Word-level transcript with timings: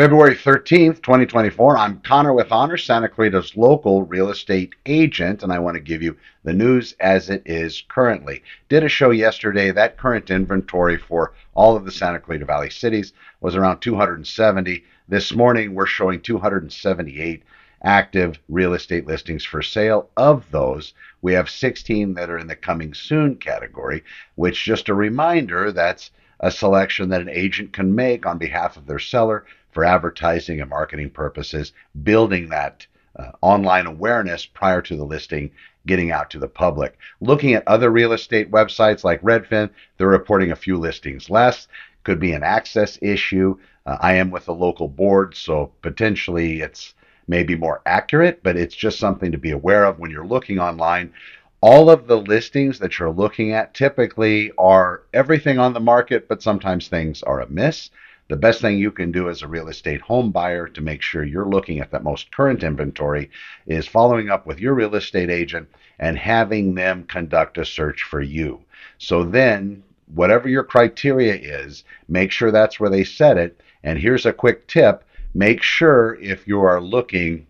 February 0.00 0.34
13th, 0.34 1.02
2024. 1.02 1.76
I'm 1.76 2.00
Connor 2.00 2.32
with 2.32 2.50
Honor, 2.50 2.78
Santa 2.78 3.06
Clarita's 3.06 3.54
local 3.54 4.04
real 4.04 4.30
estate 4.30 4.74
agent, 4.86 5.42
and 5.42 5.52
I 5.52 5.58
want 5.58 5.74
to 5.74 5.80
give 5.82 6.02
you 6.02 6.16
the 6.42 6.54
news 6.54 6.94
as 7.00 7.28
it 7.28 7.42
is 7.44 7.84
currently. 7.86 8.42
Did 8.70 8.82
a 8.82 8.88
show 8.88 9.10
yesterday. 9.10 9.70
That 9.70 9.98
current 9.98 10.30
inventory 10.30 10.96
for 10.96 11.34
all 11.52 11.76
of 11.76 11.84
the 11.84 11.92
Santa 11.92 12.18
Clarita 12.18 12.46
Valley 12.46 12.70
cities 12.70 13.12
was 13.42 13.54
around 13.54 13.80
270. 13.80 14.82
This 15.06 15.34
morning, 15.34 15.74
we're 15.74 15.84
showing 15.84 16.22
278 16.22 17.42
active 17.84 18.38
real 18.48 18.72
estate 18.72 19.06
listings 19.06 19.44
for 19.44 19.60
sale. 19.60 20.08
Of 20.16 20.50
those, 20.50 20.94
we 21.20 21.34
have 21.34 21.50
16 21.50 22.14
that 22.14 22.30
are 22.30 22.38
in 22.38 22.46
the 22.46 22.56
coming 22.56 22.94
soon 22.94 23.36
category, 23.36 24.02
which, 24.34 24.64
just 24.64 24.88
a 24.88 24.94
reminder, 24.94 25.70
that's 25.72 26.10
a 26.42 26.50
selection 26.50 27.10
that 27.10 27.20
an 27.20 27.28
agent 27.28 27.74
can 27.74 27.94
make 27.94 28.24
on 28.24 28.38
behalf 28.38 28.78
of 28.78 28.86
their 28.86 28.98
seller 28.98 29.44
for 29.72 29.84
advertising 29.84 30.60
and 30.60 30.70
marketing 30.70 31.10
purposes, 31.10 31.72
building 32.02 32.48
that 32.48 32.86
uh, 33.16 33.32
online 33.40 33.86
awareness 33.86 34.46
prior 34.46 34.80
to 34.82 34.96
the 34.96 35.04
listing 35.04 35.50
getting 35.86 36.10
out 36.10 36.30
to 36.30 36.38
the 36.38 36.48
public. 36.48 36.98
Looking 37.20 37.54
at 37.54 37.66
other 37.66 37.90
real 37.90 38.12
estate 38.12 38.50
websites 38.50 39.04
like 39.04 39.22
Redfin, 39.22 39.70
they're 39.96 40.08
reporting 40.08 40.50
a 40.50 40.56
few 40.56 40.76
listings 40.76 41.30
less. 41.30 41.68
Could 42.04 42.20
be 42.20 42.32
an 42.32 42.42
access 42.42 42.98
issue. 43.02 43.58
Uh, 43.86 43.96
I 44.00 44.14
am 44.14 44.30
with 44.30 44.46
the 44.46 44.54
local 44.54 44.88
board, 44.88 45.34
so 45.34 45.72
potentially 45.82 46.60
it's 46.60 46.94
maybe 47.26 47.56
more 47.56 47.80
accurate, 47.86 48.42
but 48.42 48.56
it's 48.56 48.74
just 48.74 48.98
something 48.98 49.32
to 49.32 49.38
be 49.38 49.52
aware 49.52 49.84
of 49.84 49.98
when 49.98 50.10
you're 50.10 50.26
looking 50.26 50.58
online. 50.58 51.12
All 51.60 51.90
of 51.90 52.06
the 52.06 52.18
listings 52.18 52.78
that 52.78 52.98
you're 52.98 53.10
looking 53.10 53.52
at 53.52 53.74
typically 53.74 54.50
are 54.56 55.02
everything 55.12 55.58
on 55.58 55.74
the 55.74 55.80
market, 55.80 56.26
but 56.26 56.42
sometimes 56.42 56.88
things 56.88 57.22
are 57.22 57.40
amiss. 57.40 57.90
The 58.30 58.36
best 58.36 58.60
thing 58.60 58.78
you 58.78 58.92
can 58.92 59.10
do 59.10 59.28
as 59.28 59.42
a 59.42 59.48
real 59.48 59.66
estate 59.66 60.02
home 60.02 60.30
buyer 60.30 60.68
to 60.68 60.80
make 60.80 61.02
sure 61.02 61.24
you're 61.24 61.48
looking 61.48 61.80
at 61.80 61.90
that 61.90 62.04
most 62.04 62.30
current 62.30 62.62
inventory 62.62 63.28
is 63.66 63.88
following 63.88 64.30
up 64.30 64.46
with 64.46 64.60
your 64.60 64.72
real 64.72 64.94
estate 64.94 65.30
agent 65.30 65.68
and 65.98 66.16
having 66.16 66.76
them 66.76 67.02
conduct 67.08 67.58
a 67.58 67.64
search 67.64 68.04
for 68.04 68.20
you. 68.20 68.60
So 68.98 69.24
then, 69.24 69.82
whatever 70.14 70.48
your 70.48 70.62
criteria 70.62 71.34
is, 71.34 71.82
make 72.06 72.30
sure 72.30 72.52
that's 72.52 72.78
where 72.78 72.88
they 72.88 73.02
set 73.02 73.36
it. 73.36 73.60
And 73.82 73.98
here's 73.98 74.26
a 74.26 74.32
quick 74.32 74.68
tip 74.68 75.02
make 75.34 75.60
sure 75.60 76.16
if 76.22 76.46
you 76.46 76.60
are 76.60 76.80
looking 76.80 77.48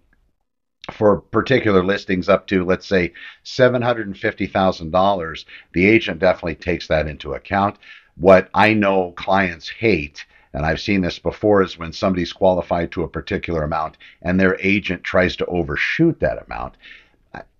for 0.91 1.21
particular 1.21 1.85
listings 1.85 2.27
up 2.27 2.47
to, 2.47 2.65
let's 2.65 2.87
say, 2.87 3.13
$750,000, 3.45 5.45
the 5.75 5.87
agent 5.87 6.21
definitely 6.21 6.55
takes 6.55 6.89
that 6.89 7.07
into 7.07 7.35
account. 7.35 7.77
What 8.17 8.49
I 8.55 8.73
know 8.73 9.13
clients 9.13 9.69
hate 9.69 10.25
and 10.53 10.67
I've 10.67 10.81
seen 10.81 11.01
this 11.01 11.19
before, 11.19 11.63
is 11.63 11.79
when 11.79 11.93
somebody's 11.93 12.33
qualified 12.33 12.91
to 12.93 13.03
a 13.03 13.09
particular 13.09 13.63
amount 13.63 13.99
and 14.23 14.39
their 14.39 14.59
agent 14.61 15.05
tries 15.05 15.37
to 15.37 15.47
overshoot 15.47 16.21
that 16.21 16.45
amount. 16.45 16.77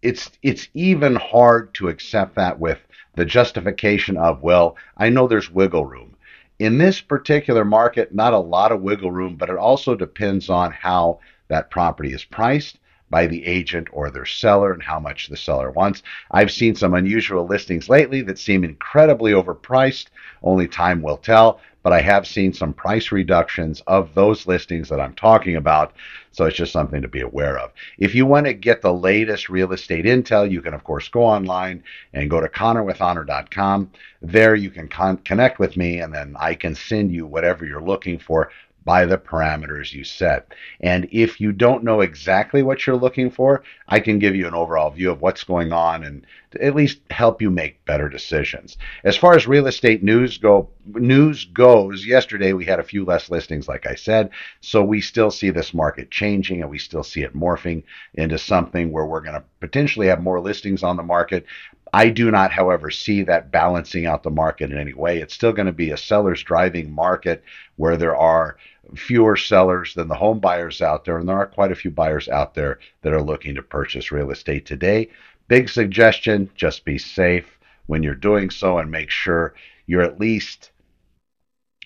It's 0.03 0.31
it's 0.43 0.69
even 0.75 1.15
hard 1.17 1.73
to 1.75 1.89
accept 1.89 2.35
that 2.35 2.59
with 2.59 2.79
the 3.15 3.25
justification 3.25 4.17
of, 4.17 4.43
well, 4.43 4.77
I 4.97 5.09
know 5.09 5.29
there's 5.29 5.51
wiggle 5.51 5.87
room. 5.87 6.17
In 6.59 6.79
this 6.79 7.01
particular 7.01 7.65
market, 7.65 8.15
not 8.15 8.35
a 8.35 8.39
lot 8.39 8.73
of 8.73 8.83
wiggle 8.83 9.11
room, 9.11 9.37
but 9.37 9.51
it 9.51 9.57
also 9.57 9.95
depends 9.95 10.51
on 10.51 10.73
how 10.73 11.21
that 11.49 11.71
property 11.71 12.13
is 12.13 12.25
priced 12.25 12.79
by 13.11 13.27
the 13.27 13.45
agent 13.47 13.89
or 13.93 14.11
their 14.11 14.25
seller 14.25 14.73
and 14.73 14.83
how 14.83 14.99
much 15.01 15.29
the 15.29 15.37
seller 15.37 15.71
wants. 15.71 16.03
I've 16.31 16.51
seen 16.51 16.75
some 16.75 16.95
unusual 16.95 17.47
listings 17.47 17.89
lately 17.89 18.23
that 18.23 18.39
seem 18.39 18.65
incredibly 18.65 19.33
overpriced. 19.33 20.07
Only 20.43 20.69
time 20.69 21.03
will 21.03 21.19
tell 21.19 21.61
but 21.83 21.93
I 21.93 22.01
have 22.03 22.27
seen 22.27 22.53
some 22.53 22.73
price 22.73 23.11
reductions 23.11 23.83
of 23.87 24.15
those 24.15 24.47
listings 24.47 24.89
that 24.89 25.01
I'm 25.01 25.15
talking 25.15 25.57
about. 25.57 25.95
So 26.33 26.45
it's 26.45 26.57
just 26.57 26.73
something 26.73 27.03
to 27.03 27.09
be 27.09 27.23
aware 27.23 27.59
of. 27.59 27.73
If 27.99 28.15
you 28.15 28.27
want 28.27 28.47
to 28.47 28.53
get 28.53 28.83
the 28.83 28.93
latest 28.93 29.49
real 29.49 29.73
estate 29.73 30.05
intel, 30.05 30.51
you 30.51 30.63
can, 30.63 30.75
of 30.75 30.85
course, 30.85 31.09
go 31.09 31.23
online 31.23 31.83
and 32.13 32.31
go 32.31 32.41
to 32.41 32.49
connorwithhonor.com. 32.49 33.91
There 34.23 34.55
you 34.55 34.71
can 34.71 34.89
con- 34.89 35.17
connect 35.19 35.59
with 35.59 35.77
me, 35.77 36.01
and 36.01 36.15
then 36.15 36.37
I 36.39 36.55
can 36.55 36.75
send 36.75 37.13
you 37.13 37.27
whatever 37.27 37.65
you're 37.65 37.83
looking 37.83 38.19
for 38.19 38.51
by 38.85 39.05
the 39.05 39.19
parameters 39.19 39.93
you 39.93 40.05
set. 40.05 40.53
And 40.81 41.07
if 41.13 41.41
you 41.41 41.53
don't 41.53 41.85
know 41.85 42.01
exactly 42.01 42.63
what 42.63 42.87
you're 42.87 42.97
looking 42.97 43.31
for, 43.31 43.63
I 43.89 44.01
can 44.01 44.19
give 44.19 44.35
you 44.35 44.47
an 44.47 44.55
overall 44.55 44.91
view 44.91 45.11
of 45.11 45.21
what's 45.21 45.45
going 45.45 45.73
on 45.73 46.05
and 46.05 46.27
at 46.61 46.75
least 46.75 47.01
help 47.11 47.41
you 47.41 47.51
make 47.51 47.85
better 47.85 48.09
decisions. 48.09 48.77
As 49.05 49.17
far 49.17 49.35
as 49.35 49.47
real 49.47 49.67
estate 49.67 50.03
news 50.03 50.39
go 50.39 50.69
news 50.87 51.45
goes, 51.45 52.05
yesterday 52.07 52.53
we 52.53 52.65
had 52.65 52.81
a 52.81 52.85
few 52.85 53.05
less 53.05 53.31
listings 53.31 53.69
like 53.69 53.87
I 53.87 53.95
said, 53.95 54.31
so 54.61 54.83
we 54.83 55.01
still 55.01 55.31
see 55.31 55.51
this 55.51 55.75
market 55.75 56.11
changing 56.11 56.63
and 56.63 56.71
we 56.71 56.79
still 56.79 57.05
see 57.05 57.23
it 57.23 57.37
morphing 57.37 57.85
into 58.15 58.39
something 58.39 58.91
where 58.91 59.07
we're 59.07 59.21
going 59.21 59.35
to 59.35 59.45
potentially 59.61 60.09
have 60.09 60.23
more 60.23 60.41
listings 60.41 60.83
on 60.83 60.97
the 60.97 61.03
market. 61.03 61.45
I 61.93 62.09
do 62.09 62.31
not, 62.31 62.53
however, 62.53 62.91
see 62.91 63.23
that 63.23 63.51
balancing 63.51 64.07
out 64.07 64.23
the 64.23 64.31
market 64.31 64.71
in 64.71 64.79
any 64.79 64.93
way. 64.93 65.19
It's 65.19 65.35
still 65.35 65.53
going 65.53 65.67
to 65.67 65.73
be 65.73 65.91
a 65.91 65.97
seller's 65.97 66.43
driving 66.43 66.93
market 66.93 67.43
where 67.77 67.97
there 67.97 68.17
are 68.17 68.57
fewer 68.95 69.37
sellers 69.37 69.95
than 69.95 70.09
the 70.09 70.15
home 70.15 70.41
buyers 70.41 70.81
out 70.81 71.05
there, 71.05 71.19
and 71.19 71.29
there 71.29 71.37
are 71.37 71.47
quite 71.47 71.73
a 71.73 71.77
few 71.77 71.91
buyers 71.91 72.29
out 72.29 72.55
there 72.55 72.79
that 73.03 73.13
are 73.13 73.23
looking 73.23 73.55
to 73.55 73.63
purchase 73.63 74.13
real 74.13 74.31
estate 74.31 74.67
today. 74.67 75.09
Big 75.49 75.69
suggestion 75.69 76.51
just 76.55 76.85
be 76.85 76.99
safe 76.99 77.59
when 77.87 78.03
you're 78.03 78.15
doing 78.15 78.51
so 78.51 78.79
and 78.79 78.91
make 78.91 79.11
sure 79.11 79.55
you're 79.87 80.03
at 80.03 80.21
least 80.21 80.71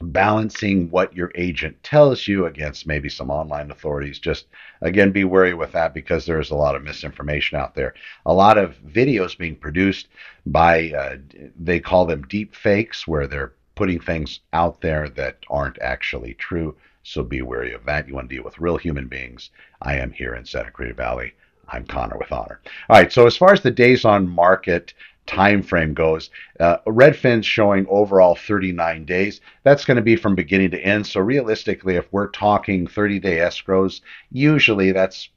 balancing 0.02 0.90
what 0.90 1.14
your 1.14 1.30
agent 1.36 1.80
tells 1.82 2.26
you 2.26 2.46
against 2.46 2.86
maybe 2.86 3.08
some 3.08 3.30
online 3.30 3.70
authorities. 3.70 4.18
Just 4.18 4.46
again, 4.80 5.12
be 5.12 5.24
wary 5.24 5.54
with 5.54 5.72
that 5.72 5.94
because 5.94 6.26
there's 6.26 6.50
a 6.50 6.56
lot 6.56 6.74
of 6.74 6.82
misinformation 6.82 7.58
out 7.58 7.74
there. 7.74 7.94
A 8.26 8.32
lot 8.32 8.58
of 8.58 8.76
videos 8.86 9.38
being 9.38 9.56
produced 9.56 10.08
by, 10.46 10.90
uh, 10.90 11.16
they 11.58 11.78
call 11.78 12.06
them 12.06 12.22
deep 12.22 12.54
fakes, 12.54 13.06
where 13.06 13.26
they're 13.26 13.52
putting 13.76 14.00
things 14.00 14.40
out 14.52 14.80
there 14.80 15.08
that 15.10 15.38
aren't 15.48 15.80
actually 15.80 16.34
true. 16.34 16.76
So 17.02 17.22
be 17.22 17.42
wary 17.42 17.72
of 17.72 17.84
that. 17.84 18.08
You 18.08 18.14
want 18.14 18.28
to 18.30 18.34
deal 18.34 18.44
with 18.44 18.58
real 18.58 18.76
human 18.76 19.08
beings. 19.08 19.50
I 19.82 19.96
am 19.96 20.10
here 20.10 20.34
in 20.34 20.44
Santa 20.44 20.70
Clarita 20.70 20.94
Valley. 20.94 21.34
I'm 21.68 21.86
Connor 21.86 22.18
with 22.18 22.32
Honor. 22.32 22.60
All 22.88 22.96
right. 22.96 23.12
So 23.12 23.26
as 23.26 23.36
far 23.36 23.52
as 23.52 23.62
the 23.62 23.70
days 23.70 24.04
on 24.04 24.28
market 24.28 24.94
time 25.26 25.62
frame 25.62 25.94
goes, 25.94 26.30
uh, 26.60 26.78
Redfin's 26.86 27.46
showing 27.46 27.86
overall 27.88 28.34
39 28.34 29.04
days. 29.04 29.40
That's 29.62 29.84
going 29.84 29.96
to 29.96 30.02
be 30.02 30.16
from 30.16 30.34
beginning 30.34 30.70
to 30.72 30.80
end. 30.80 31.06
So 31.06 31.20
realistically, 31.20 31.96
if 31.96 32.06
we're 32.12 32.28
talking 32.28 32.86
30 32.86 33.18
day 33.20 33.36
escrows, 33.38 34.00
usually 34.30 34.92
that's 34.92 35.30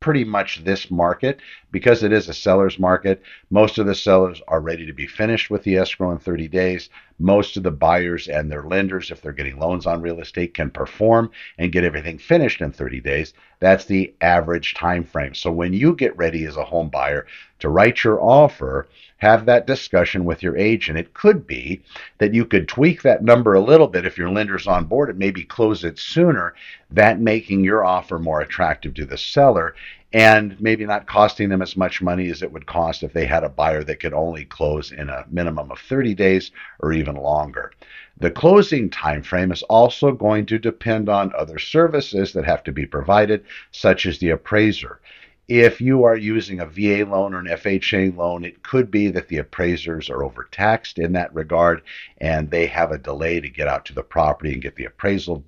pretty 0.00 0.24
much 0.24 0.64
this 0.64 0.90
market 0.90 1.40
because 1.70 2.02
it 2.02 2.12
is 2.12 2.28
a 2.28 2.34
seller's 2.34 2.78
market. 2.78 3.22
Most 3.50 3.78
of 3.78 3.86
the 3.86 3.94
sellers 3.94 4.40
are 4.48 4.60
ready 4.60 4.86
to 4.86 4.94
be 4.94 5.06
finished 5.06 5.50
with 5.50 5.62
the 5.62 5.76
escrow 5.76 6.10
in 6.10 6.18
30 6.18 6.48
days. 6.48 6.88
Most 7.20 7.58
of 7.58 7.62
the 7.62 7.70
buyers 7.70 8.28
and 8.28 8.50
their 8.50 8.62
lenders, 8.62 9.10
if 9.10 9.20
they're 9.20 9.32
getting 9.32 9.58
loans 9.58 9.86
on 9.86 10.00
real 10.00 10.20
estate, 10.20 10.54
can 10.54 10.70
perform 10.70 11.30
and 11.58 11.70
get 11.70 11.84
everything 11.84 12.16
finished 12.16 12.62
in 12.62 12.72
30 12.72 13.00
days. 13.00 13.34
That's 13.58 13.84
the 13.84 14.14
average 14.22 14.72
time 14.72 15.04
frame. 15.04 15.34
So 15.34 15.52
when 15.52 15.74
you 15.74 15.94
get 15.94 16.16
ready 16.16 16.46
as 16.46 16.56
a 16.56 16.64
home 16.64 16.88
buyer 16.88 17.26
to 17.58 17.68
write 17.68 18.02
your 18.02 18.20
offer, 18.22 18.88
have 19.18 19.44
that 19.44 19.66
discussion 19.66 20.24
with 20.24 20.42
your 20.42 20.56
agent. 20.56 20.98
It 20.98 21.12
could 21.12 21.46
be 21.46 21.82
that 22.16 22.32
you 22.32 22.46
could 22.46 22.66
tweak 22.66 23.02
that 23.02 23.22
number 23.22 23.52
a 23.52 23.60
little 23.60 23.86
bit 23.86 24.06
if 24.06 24.16
your 24.16 24.30
lender's 24.30 24.66
on 24.66 24.86
board 24.86 25.10
and 25.10 25.18
maybe 25.18 25.44
close 25.44 25.84
it 25.84 25.98
sooner, 25.98 26.54
that 26.90 27.20
making 27.20 27.62
your 27.64 27.84
offer 27.84 28.18
more 28.18 28.40
attractive 28.40 28.94
to 28.94 29.04
the 29.04 29.18
seller 29.18 29.74
and 30.12 30.60
maybe 30.60 30.84
not 30.84 31.06
costing 31.06 31.48
them 31.48 31.62
as 31.62 31.76
much 31.76 32.02
money 32.02 32.28
as 32.30 32.42
it 32.42 32.50
would 32.50 32.66
cost 32.66 33.02
if 33.02 33.12
they 33.12 33.26
had 33.26 33.44
a 33.44 33.48
buyer 33.48 33.84
that 33.84 34.00
could 34.00 34.12
only 34.12 34.44
close 34.44 34.90
in 34.90 35.08
a 35.08 35.24
minimum 35.30 35.70
of 35.70 35.78
30 35.78 36.14
days 36.14 36.50
or 36.80 36.92
even 36.92 37.14
longer. 37.14 37.72
The 38.18 38.30
closing 38.30 38.90
time 38.90 39.22
frame 39.22 39.52
is 39.52 39.62
also 39.64 40.12
going 40.12 40.46
to 40.46 40.58
depend 40.58 41.08
on 41.08 41.32
other 41.34 41.58
services 41.58 42.32
that 42.32 42.44
have 42.44 42.64
to 42.64 42.72
be 42.72 42.86
provided, 42.86 43.44
such 43.70 44.04
as 44.04 44.18
the 44.18 44.30
appraiser. 44.30 45.00
If 45.48 45.80
you 45.80 46.04
are 46.04 46.16
using 46.16 46.60
a 46.60 46.66
VA 46.66 47.04
loan 47.04 47.34
or 47.34 47.38
an 47.38 47.46
FHA 47.46 48.16
loan, 48.16 48.44
it 48.44 48.62
could 48.62 48.90
be 48.90 49.10
that 49.10 49.28
the 49.28 49.38
appraisers 49.38 50.10
are 50.10 50.22
overtaxed 50.22 50.98
in 50.98 51.12
that 51.14 51.34
regard 51.34 51.82
and 52.18 52.50
they 52.50 52.66
have 52.66 52.92
a 52.92 52.98
delay 52.98 53.40
to 53.40 53.48
get 53.48 53.68
out 53.68 53.84
to 53.86 53.94
the 53.94 54.02
property 54.02 54.52
and 54.52 54.62
get 54.62 54.76
the 54.76 54.84
appraisal 54.84 55.44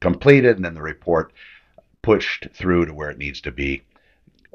completed 0.00 0.56
and 0.56 0.64
then 0.64 0.74
the 0.74 0.82
report 0.82 1.32
pushed 2.02 2.48
through 2.52 2.86
to 2.86 2.94
where 2.94 3.10
it 3.10 3.18
needs 3.18 3.40
to 3.40 3.50
be, 3.50 3.82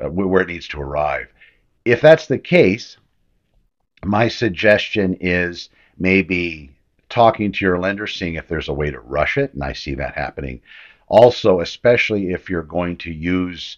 uh, 0.04 0.10
where 0.10 0.42
it 0.42 0.48
needs 0.48 0.68
to 0.70 0.82
arrive. 0.82 1.32
If 1.86 2.02
that's 2.02 2.28
the 2.28 2.40
case, 2.40 2.98
my 4.04 4.28
suggestion 4.28 5.18
is 5.20 5.70
maybe 5.98 6.72
talking 7.10 7.52
to 7.52 7.66
your 7.66 7.80
lender, 7.80 8.08
seeing 8.08 8.36
if 8.36 8.48
there's 8.48 8.70
a 8.70 8.74
way 8.74 8.92
to 8.92 9.00
rush 9.00 9.38
it, 9.38 9.54
and 9.54 9.64
I 9.64 9.74
see 9.74 9.96
that 9.96 10.16
happening. 10.16 10.62
Also, 11.08 11.62
especially 11.62 12.32
if 12.32 12.50
you're 12.50 12.64
going 12.64 12.98
to 12.98 13.12
use 13.12 13.78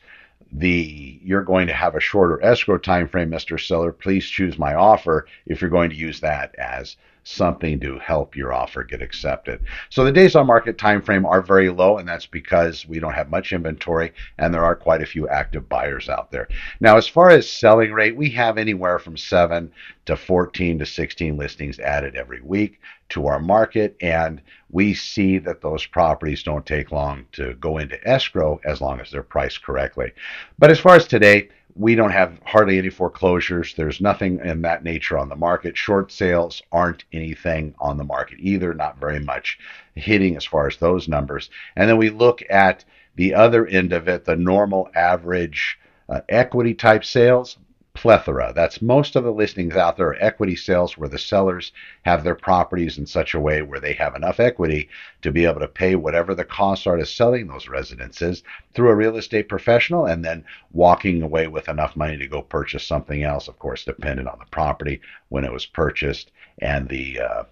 the 0.52 1.20
you're 1.24 1.44
going 1.44 1.68
to 1.68 1.74
have 1.74 1.96
a 1.96 2.00
shorter 2.00 2.42
escrow 2.44 2.78
time 2.78 3.08
frame, 3.08 3.30
Mr. 3.30 3.60
Seller, 3.60 3.92
please 3.92 4.26
choose 4.26 4.58
my 4.58 4.74
offer 4.74 5.28
if 5.46 5.60
you're 5.60 5.70
going 5.70 5.90
to 5.90 5.96
use 5.96 6.22
that 6.22 6.56
as 6.56 6.96
something 7.28 7.80
to 7.82 8.00
help 8.00 8.36
your 8.36 8.54
offer 8.54 8.84
get 8.84 9.02
accepted. 9.02 9.62
So 9.90 10.04
the 10.04 10.12
days 10.12 10.36
on 10.36 10.48
market 10.48 10.78
time 10.78 11.02
frame 11.02 11.26
are 11.26 11.42
very 11.42 11.70
low, 11.70 11.98
and 11.98 12.08
that's 12.08 12.26
because 12.26 12.88
we 12.88 13.00
don't 13.00 13.14
have 13.14 13.30
much 13.30 13.52
inventory 13.52 14.14
and 14.38 14.54
there 14.54 14.64
are 14.64 14.76
quite 14.76 15.02
a 15.02 15.06
few 15.06 15.28
active 15.28 15.68
buyers 15.68 16.08
out 16.08 16.32
there. 16.32 16.48
Now, 16.80 16.96
as 16.98 17.08
far 17.08 17.30
as 17.30 17.50
selling 17.50 17.92
rate, 17.92 18.16
we 18.16 18.30
have 18.32 18.58
anywhere 18.58 18.98
from 18.98 19.18
7 19.18 19.72
to 20.06 20.16
14 20.16 20.80
to 20.80 20.86
16 20.86 21.38
listings 21.38 21.80
added 21.80 22.16
every 22.16 22.42
week 22.42 22.80
to 23.10 23.28
our 23.28 23.40
market, 23.40 23.96
and 24.02 24.42
we 24.70 24.94
see 24.94 25.38
that 25.40 25.62
those 25.62 25.86
properties 25.86 26.44
don't 26.44 26.66
take 26.66 26.92
long 26.92 27.26
to 27.32 27.54
go 27.56 27.78
into 27.78 28.06
escrow 28.08 28.60
as 28.66 28.82
long 28.82 29.00
as 29.00 29.12
they're 29.12 29.24
priced 29.24 29.64
correctly. 29.64 30.12
But 30.60 30.72
as 30.72 30.80
far 30.80 30.96
as 30.96 31.08
today, 31.08 31.50
we 31.76 31.96
don't 31.96 32.12
have 32.12 32.40
hardly 32.44 32.78
any 32.78 32.90
foreclosures. 32.90 33.76
There's 33.76 34.02
nothing 34.02 34.40
in 34.44 34.62
that 34.64 34.84
nature 34.84 35.18
on 35.18 35.30
the 35.30 35.36
market. 35.36 35.78
Short 35.78 36.12
sales 36.12 36.62
aren't 36.72 37.06
anything 37.14 37.76
on 37.80 37.98
the 37.98 38.04
market 38.04 38.40
either, 38.40 38.74
not 38.74 39.00
very 39.00 39.20
much 39.20 39.60
hitting 39.96 40.36
as 40.36 40.46
far 40.46 40.68
as 40.68 40.78
those 40.78 41.08
numbers. 41.08 41.50
And 41.76 41.90
then 41.90 41.98
we 41.98 42.10
look 42.10 42.42
at 42.50 42.84
the 43.16 43.34
other 43.36 43.68
end 43.68 43.94
of 43.94 44.08
it, 44.08 44.26
the 44.26 44.36
normal 44.36 44.90
average 44.96 45.80
uh, 46.10 46.22
equity 46.30 46.74
type 46.74 47.06
sales, 47.06 47.58
plethora. 47.98 48.54
That's 48.56 48.80
most 48.80 49.16
of 49.16 49.24
the 49.24 49.34
listings 49.34 49.76
out 49.76 49.98
there 49.98 50.10
are 50.10 50.24
equity 50.24 50.56
sales 50.56 50.96
where 51.00 51.10
the 51.10 51.18
sellers 51.18 51.72
have 52.04 52.24
their 52.24 52.36
properties 52.36 53.00
in 53.00 53.08
such 53.08 53.34
a 53.34 53.40
way 53.40 53.64
where 53.64 53.80
they 53.80 53.94
have 53.94 54.16
enough 54.16 54.40
equity 54.40 54.88
to 55.24 55.32
be 55.32 55.46
able 55.46 55.62
to 55.62 55.68
pay 55.68 55.96
whatever 55.96 56.36
the 56.36 56.46
costs 56.46 56.86
are 56.86 56.98
to 56.98 57.08
selling 57.08 57.48
those 57.48 57.68
residences 57.68 58.44
through 58.76 58.90
a 58.90 58.96
real 58.96 59.18
estate 59.18 59.50
professional 59.50 60.06
and 60.06 60.24
then 60.24 60.46
walking 60.72 61.24
away 61.24 61.48
with 61.48 61.68
enough 61.68 61.96
money 61.96 62.18
to 62.18 62.28
go 62.28 62.44
purchase 62.44 62.86
something 62.86 63.24
else, 63.24 63.48
of 63.48 63.58
course, 63.58 63.84
dependent 63.84 64.28
on 64.28 64.38
the 64.38 64.46
property 64.52 65.02
when 65.30 65.44
it 65.44 65.52
was 65.52 65.66
purchased 65.66 66.32
and 66.60 66.88
the 66.90 67.20
uh, 67.20 67.44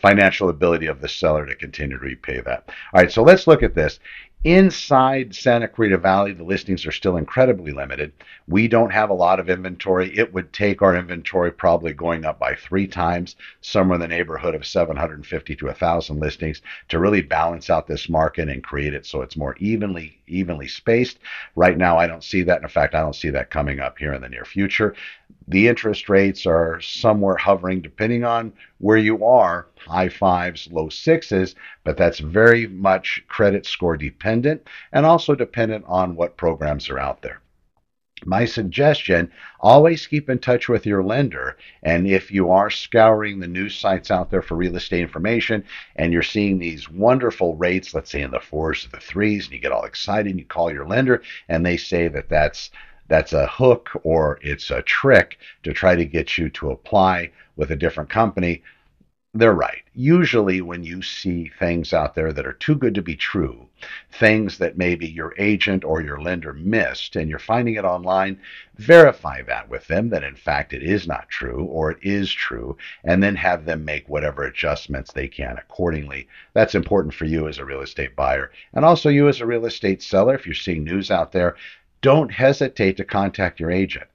financial 0.00 0.48
ability 0.48 0.86
of 0.86 1.00
the 1.00 1.08
seller 1.08 1.46
to 1.46 1.54
continue 1.54 1.96
to 1.96 2.04
repay 2.04 2.40
that. 2.40 2.68
All 2.92 3.00
right, 3.00 3.12
so 3.12 3.22
let's 3.22 3.46
look 3.46 3.62
at 3.62 3.76
this. 3.76 4.00
Inside 4.44 5.36
Santa 5.36 5.68
Clarita 5.68 5.98
Valley, 5.98 6.32
the 6.32 6.42
listings 6.42 6.84
are 6.84 6.90
still 6.90 7.16
incredibly 7.16 7.70
limited. 7.70 8.12
We 8.48 8.66
don't 8.66 8.90
have 8.90 9.08
a 9.08 9.14
lot 9.14 9.38
of 9.38 9.48
inventory. 9.48 10.18
It 10.18 10.34
would 10.34 10.52
take 10.52 10.82
our 10.82 10.96
inventory 10.96 11.52
probably 11.52 11.92
going 11.92 12.24
up 12.24 12.40
by 12.40 12.56
three 12.56 12.88
times, 12.88 13.36
somewhere 13.60 13.94
in 13.94 14.00
the 14.00 14.08
neighborhood 14.08 14.56
of 14.56 14.66
750 14.66 15.54
to 15.54 15.66
1,000 15.66 16.18
listings 16.18 16.60
to 16.88 16.98
really 16.98 17.22
balance 17.22 17.70
out 17.70 17.86
this 17.86 18.08
market 18.08 18.48
and 18.48 18.64
create 18.64 18.94
it 18.94 19.06
so 19.06 19.22
it's 19.22 19.36
more 19.36 19.54
evenly 19.60 20.18
evenly 20.26 20.66
spaced. 20.66 21.18
Right 21.54 21.76
now, 21.76 21.98
I 21.98 22.06
don't 22.06 22.24
see 22.24 22.42
that. 22.42 22.62
In 22.62 22.68
fact, 22.68 22.94
I 22.94 23.00
don't 23.00 23.14
see 23.14 23.30
that 23.30 23.50
coming 23.50 23.78
up 23.78 23.98
here 23.98 24.12
in 24.12 24.22
the 24.22 24.28
near 24.28 24.44
future. 24.44 24.94
The 25.48 25.68
interest 25.68 26.08
rates 26.08 26.46
are 26.46 26.80
somewhere 26.80 27.36
hovering, 27.36 27.80
depending 27.82 28.24
on 28.24 28.52
where 28.78 28.96
you 28.96 29.24
are, 29.24 29.66
high 29.78 30.08
fives, 30.08 30.68
low 30.70 30.88
sixes, 30.88 31.54
but 31.84 31.96
that's 31.96 32.18
very 32.18 32.66
much 32.66 33.24
credit 33.28 33.66
score 33.66 33.96
dependent 33.96 34.68
and 34.92 35.04
also 35.04 35.34
dependent 35.34 35.84
on 35.88 36.16
what 36.16 36.36
programs 36.36 36.88
are 36.88 36.98
out 36.98 37.22
there. 37.22 37.40
My 38.24 38.44
suggestion 38.44 39.32
always 39.60 40.06
keep 40.06 40.30
in 40.30 40.38
touch 40.38 40.68
with 40.68 40.86
your 40.86 41.02
lender 41.02 41.56
and 41.82 42.06
if 42.06 42.30
you 42.30 42.50
are 42.50 42.70
scouring 42.70 43.40
the 43.40 43.48
news 43.48 43.74
sites 43.74 44.10
out 44.12 44.30
there 44.30 44.42
for 44.42 44.54
real 44.54 44.76
estate 44.76 45.00
information 45.00 45.64
and 45.96 46.12
you're 46.12 46.22
seeing 46.22 46.58
these 46.58 46.88
wonderful 46.88 47.56
rates 47.56 47.94
let's 47.94 48.12
say 48.12 48.22
in 48.22 48.30
the 48.30 48.38
fours 48.38 48.86
or 48.86 48.90
the 48.90 49.04
threes 49.04 49.46
and 49.46 49.54
you 49.54 49.58
get 49.58 49.72
all 49.72 49.84
excited 49.84 50.30
and 50.30 50.38
you 50.38 50.46
call 50.46 50.72
your 50.72 50.86
lender 50.86 51.20
and 51.48 51.66
they 51.66 51.76
say 51.76 52.06
that 52.06 52.28
that's 52.28 52.70
that's 53.08 53.32
a 53.32 53.46
hook 53.46 53.90
or 54.04 54.38
it's 54.42 54.70
a 54.70 54.82
trick 54.82 55.38
to 55.62 55.72
try 55.72 55.96
to 55.96 56.04
get 56.04 56.38
you 56.38 56.48
to 56.50 56.70
apply 56.70 57.30
with 57.56 57.70
a 57.70 57.76
different 57.76 58.10
company, 58.10 58.62
they're 59.34 59.54
right. 59.54 59.82
Usually, 59.94 60.60
when 60.60 60.84
you 60.84 61.00
see 61.00 61.50
things 61.58 61.94
out 61.94 62.14
there 62.14 62.34
that 62.34 62.46
are 62.46 62.52
too 62.52 62.74
good 62.74 62.94
to 62.96 63.02
be 63.02 63.16
true, 63.16 63.66
things 64.10 64.58
that 64.58 64.76
maybe 64.76 65.08
your 65.08 65.34
agent 65.38 65.84
or 65.84 66.02
your 66.02 66.20
lender 66.20 66.52
missed, 66.52 67.16
and 67.16 67.30
you're 67.30 67.38
finding 67.38 67.76
it 67.76 67.84
online, 67.84 68.38
verify 68.76 69.40
that 69.42 69.70
with 69.70 69.86
them 69.86 70.10
that 70.10 70.22
in 70.22 70.36
fact 70.36 70.74
it 70.74 70.82
is 70.82 71.08
not 71.08 71.30
true 71.30 71.64
or 71.64 71.90
it 71.90 71.98
is 72.02 72.30
true, 72.30 72.76
and 73.04 73.22
then 73.22 73.34
have 73.36 73.64
them 73.64 73.86
make 73.86 74.06
whatever 74.06 74.42
adjustments 74.42 75.12
they 75.12 75.28
can 75.28 75.56
accordingly. 75.56 76.28
That's 76.52 76.74
important 76.74 77.14
for 77.14 77.24
you 77.24 77.48
as 77.48 77.56
a 77.56 77.64
real 77.64 77.80
estate 77.80 78.14
buyer. 78.14 78.52
And 78.74 78.84
also, 78.84 79.08
you 79.08 79.28
as 79.28 79.40
a 79.40 79.46
real 79.46 79.64
estate 79.64 80.02
seller, 80.02 80.34
if 80.34 80.44
you're 80.44 80.54
seeing 80.54 80.84
news 80.84 81.10
out 81.10 81.32
there 81.32 81.56
don't 82.02 82.32
hesitate 82.32 82.96
to 82.98 83.04
contact 83.04 83.58
your 83.58 83.70
agent. 83.70 84.06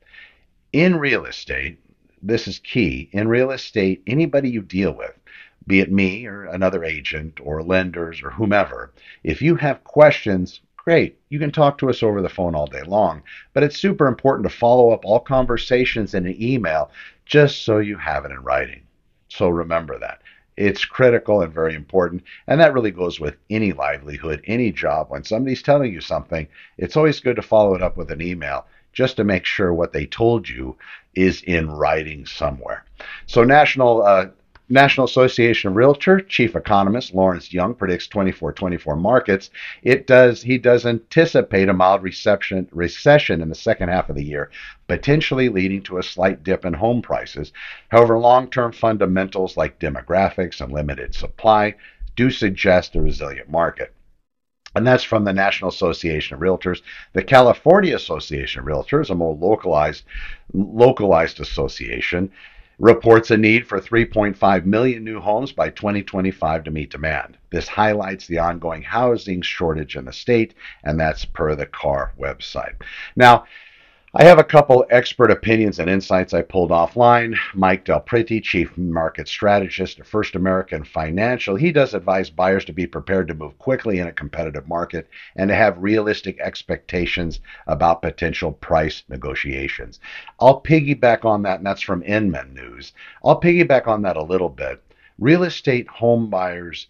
In 0.73 0.97
real 0.97 1.25
estate, 1.25 1.79
this 2.21 2.47
is 2.47 2.59
key. 2.59 3.09
In 3.13 3.27
real 3.27 3.51
estate, 3.51 4.03
anybody 4.05 4.49
you 4.49 4.61
deal 4.61 4.91
with, 4.91 5.17
be 5.65 5.79
it 5.79 5.91
me 5.91 6.25
or 6.27 6.43
another 6.45 6.83
agent 6.83 7.39
or 7.41 7.63
lenders 7.63 8.21
or 8.21 8.29
whomever, 8.29 8.91
if 9.23 9.41
you 9.41 9.55
have 9.55 9.83
questions, 9.83 10.59
great. 10.75 11.17
You 11.29 11.39
can 11.39 11.51
talk 11.51 11.77
to 11.77 11.89
us 11.89 12.03
over 12.03 12.21
the 12.21 12.29
phone 12.29 12.55
all 12.55 12.67
day 12.67 12.83
long. 12.83 13.23
But 13.53 13.63
it's 13.63 13.79
super 13.79 14.07
important 14.07 14.47
to 14.49 14.55
follow 14.55 14.91
up 14.91 15.05
all 15.05 15.19
conversations 15.19 16.13
in 16.13 16.25
an 16.25 16.41
email 16.41 16.91
just 17.25 17.63
so 17.63 17.79
you 17.79 17.97
have 17.97 18.25
it 18.25 18.31
in 18.31 18.43
writing. 18.43 18.83
So 19.29 19.49
remember 19.49 19.99
that. 19.99 20.21
It's 20.57 20.85
critical 20.85 21.41
and 21.41 21.53
very 21.53 21.75
important. 21.75 22.23
And 22.47 22.59
that 22.59 22.73
really 22.73 22.91
goes 22.91 23.19
with 23.19 23.35
any 23.49 23.73
livelihood, 23.73 24.43
any 24.45 24.71
job. 24.71 25.07
When 25.09 25.23
somebody's 25.23 25.61
telling 25.61 25.93
you 25.93 26.01
something, 26.01 26.47
it's 26.77 26.97
always 26.97 27.19
good 27.19 27.35
to 27.35 27.41
follow 27.41 27.75
it 27.75 27.83
up 27.83 27.95
with 27.95 28.11
an 28.11 28.21
email 28.21 28.65
just 28.91 29.17
to 29.17 29.23
make 29.23 29.45
sure 29.45 29.71
what 29.73 29.93
they 29.93 30.07
told 30.07 30.49
you 30.49 30.75
is 31.13 31.43
in 31.43 31.69
writing 31.69 32.25
somewhere. 32.25 32.83
So, 33.27 33.43
National 33.43 34.01
uh, 34.01 34.27
National 34.69 35.05
Association 35.05 35.69
of 35.69 35.77
Realtor 35.77 36.19
chief 36.19 36.53
economist 36.55 37.13
Lawrence 37.13 37.53
Yun 37.53 37.73
predicts 37.73 38.07
24-24 38.09 38.99
markets. 38.99 39.49
It 39.81 40.07
does 40.07 40.41
he 40.41 40.57
does 40.57 40.85
anticipate 40.85 41.69
a 41.69 41.73
mild 41.73 42.03
reception, 42.03 42.67
recession 42.71 43.41
in 43.41 43.47
the 43.47 43.55
second 43.55 43.87
half 43.89 44.09
of 44.09 44.17
the 44.17 44.25
year, 44.25 44.51
potentially 44.87 45.47
leading 45.47 45.83
to 45.83 45.99
a 45.99 46.03
slight 46.03 46.43
dip 46.43 46.65
in 46.65 46.73
home 46.73 47.01
prices. 47.01 47.53
However, 47.87 48.19
long-term 48.19 48.73
fundamentals 48.73 49.55
like 49.55 49.79
demographics 49.79 50.59
and 50.59 50.73
limited 50.73 51.15
supply 51.15 51.75
do 52.17 52.29
suggest 52.29 52.95
a 52.95 53.01
resilient 53.01 53.49
market. 53.49 53.93
And 54.75 54.85
that's 54.85 55.03
from 55.03 55.23
the 55.23 55.33
National 55.33 55.69
Association 55.69 56.35
of 56.35 56.41
Realtors. 56.41 56.81
The 57.13 57.23
California 57.23 57.95
Association 57.95 58.59
of 58.59 58.67
Realtors, 58.67 59.09
a 59.09 59.15
more 59.15 59.33
localized 59.33 60.03
localized 60.53 61.39
association, 61.39 62.31
reports 62.79 63.31
a 63.31 63.37
need 63.37 63.67
for 63.67 63.79
3.5 63.79 64.65
million 64.65 65.03
new 65.03 65.19
homes 65.19 65.51
by 65.51 65.69
2025 65.69 66.63
to 66.63 66.71
meet 66.71 66.91
demand. 66.91 67.37
This 67.49 67.67
highlights 67.67 68.27
the 68.27 68.39
ongoing 68.39 68.83
housing 68.83 69.41
shortage 69.41 69.95
in 69.95 70.05
the 70.05 70.13
state, 70.13 70.53
and 70.83 70.99
that's 70.99 71.25
per 71.25 71.55
the 71.55 71.65
CAR 71.65 72.13
website. 72.19 72.75
Now, 73.15 73.45
I 74.19 74.23
have 74.23 74.39
a 74.39 74.43
couple 74.43 74.83
expert 74.89 75.29
opinions 75.29 75.77
and 75.77 75.87
insights 75.87 76.33
I 76.33 76.41
pulled 76.41 76.71
offline. 76.71 77.37
Mike 77.53 77.85
Del 77.85 78.01
Chief 78.01 78.75
Market 78.75 79.27
Strategist 79.27 79.99
at 79.99 80.07
First 80.07 80.33
American 80.33 80.83
Financial, 80.83 81.55
he 81.55 81.71
does 81.71 81.93
advise 81.93 82.31
buyers 82.31 82.65
to 82.65 82.73
be 82.73 82.87
prepared 82.87 83.27
to 83.27 83.35
move 83.35 83.59
quickly 83.59 83.99
in 83.99 84.07
a 84.07 84.11
competitive 84.11 84.67
market 84.67 85.07
and 85.35 85.49
to 85.49 85.55
have 85.55 85.77
realistic 85.77 86.39
expectations 86.39 87.41
about 87.67 88.01
potential 88.01 88.51
price 88.51 89.03
negotiations. 89.07 89.99
I'll 90.39 90.63
piggyback 90.63 91.23
on 91.23 91.43
that, 91.43 91.59
and 91.59 91.67
that's 91.67 91.83
from 91.83 92.01
Inman 92.01 92.55
News. 92.55 92.93
I'll 93.23 93.39
piggyback 93.39 93.85
on 93.85 94.01
that 94.01 94.17
a 94.17 94.23
little 94.23 94.49
bit. 94.49 94.81
Real 95.19 95.43
estate 95.43 95.87
home 95.87 96.31
buyers 96.31 96.87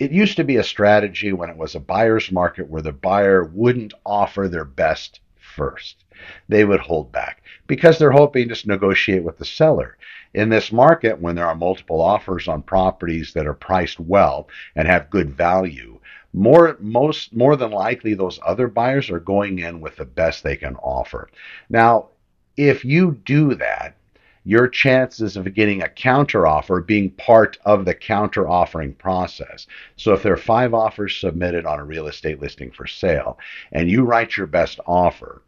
it 0.00 0.10
used 0.10 0.38
to 0.38 0.44
be 0.44 0.56
a 0.56 0.64
strategy 0.64 1.32
when 1.32 1.50
it 1.50 1.56
was 1.56 1.76
a 1.76 1.80
buyer's 1.80 2.32
market 2.32 2.68
where 2.68 2.82
the 2.82 2.90
buyer 2.90 3.44
wouldn't 3.44 3.94
offer 4.04 4.48
their 4.48 4.64
best 4.64 5.20
first. 5.50 6.04
They 6.48 6.64
would 6.64 6.80
hold 6.80 7.12
back 7.12 7.42
because 7.66 7.98
they're 7.98 8.10
hoping 8.10 8.48
to 8.48 8.68
negotiate 8.68 9.24
with 9.24 9.38
the 9.38 9.44
seller. 9.44 9.96
In 10.34 10.48
this 10.48 10.70
market, 10.70 11.20
when 11.20 11.34
there 11.34 11.46
are 11.46 11.54
multiple 11.54 12.00
offers 12.00 12.46
on 12.48 12.62
properties 12.62 13.32
that 13.34 13.46
are 13.46 13.54
priced 13.54 13.98
well 13.98 14.48
and 14.76 14.86
have 14.86 15.10
good 15.10 15.30
value, 15.30 15.98
more 16.32 16.76
most 16.80 17.34
more 17.34 17.56
than 17.56 17.72
likely 17.72 18.14
those 18.14 18.38
other 18.46 18.68
buyers 18.68 19.10
are 19.10 19.20
going 19.20 19.58
in 19.58 19.80
with 19.80 19.96
the 19.96 20.04
best 20.04 20.42
they 20.42 20.56
can 20.56 20.76
offer. 20.76 21.28
Now, 21.68 22.08
if 22.56 22.84
you 22.84 23.18
do 23.24 23.54
that, 23.56 23.96
your 24.44 24.68
chances 24.68 25.36
of 25.36 25.54
getting 25.54 25.82
a 25.82 25.88
counter 25.88 26.46
offer 26.46 26.80
being 26.80 27.10
part 27.10 27.58
of 27.64 27.84
the 27.84 27.94
counter 27.94 28.48
offering 28.48 28.94
process. 28.94 29.66
So 29.96 30.12
if 30.12 30.22
there 30.22 30.32
are 30.32 30.38
five 30.38 30.74
offers 30.74 31.16
submitted 31.16 31.66
on 31.66 31.78
a 31.78 31.84
real 31.84 32.06
estate 32.06 32.40
listing 32.40 32.70
for 32.70 32.86
sale 32.86 33.38
and 33.72 33.90
you 33.90 34.04
write 34.04 34.36
your 34.36 34.46
best 34.46 34.80
offer, 34.86 35.42